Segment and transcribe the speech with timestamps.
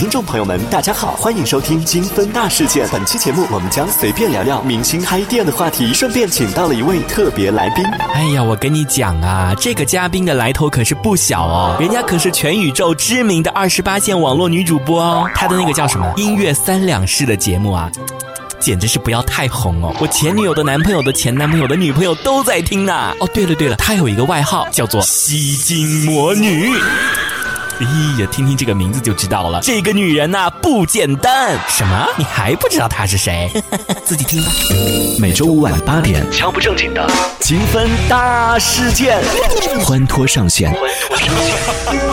[0.00, 2.88] 听众朋友们，大家好，欢迎收听金分大事件。
[2.90, 7.84] 本期节目我们将随便聊聊明星开店的话题，顺便请到了一位特别来宾。
[8.14, 17.92] 哎呀，我跟你讲啊，这个嘉宾的来头可是不小哦，人家可是全宇宙知名的二十八线网络女主播哦，她的那个叫什么音乐三两式的节目啊。
[18.58, 19.94] 简直是不要太红哦！
[20.00, 23.14] 我前女友的男朋友的前男朋友的女朋友都在听呢。
[23.20, 26.70] 哦，对了对了，她有一个外号叫做吸金魔女。
[27.80, 31.58] 咦呀，听听这个名字就知道了，这个女人呐不简单。
[31.68, 32.06] 什么？
[32.18, 33.50] 你还不知道她是谁？
[34.04, 34.50] 自己听吧。
[35.18, 37.10] 每周五晚八点，敲不正经的
[37.40, 39.18] 金分大事件，
[39.84, 40.70] 欢脱上线。
[40.72, 42.09] 欢脱上线。